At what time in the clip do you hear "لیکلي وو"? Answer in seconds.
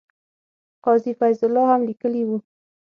1.89-2.37